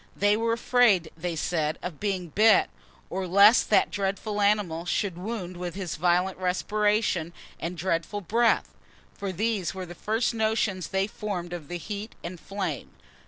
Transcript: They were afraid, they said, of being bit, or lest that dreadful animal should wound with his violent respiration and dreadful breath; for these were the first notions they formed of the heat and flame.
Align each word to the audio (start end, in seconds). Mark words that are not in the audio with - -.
They 0.15 0.35
were 0.35 0.53
afraid, 0.53 1.11
they 1.15 1.35
said, 1.35 1.77
of 1.83 1.99
being 1.99 2.29
bit, 2.29 2.71
or 3.11 3.27
lest 3.27 3.69
that 3.69 3.91
dreadful 3.91 4.41
animal 4.41 4.83
should 4.85 5.15
wound 5.15 5.57
with 5.57 5.75
his 5.75 5.95
violent 5.95 6.39
respiration 6.39 7.33
and 7.59 7.77
dreadful 7.77 8.21
breath; 8.21 8.73
for 9.13 9.31
these 9.31 9.75
were 9.75 9.85
the 9.85 9.93
first 9.93 10.33
notions 10.33 10.87
they 10.87 11.05
formed 11.05 11.53
of 11.53 11.67
the 11.67 11.77
heat 11.77 12.15
and 12.23 12.39
flame. 12.39 12.89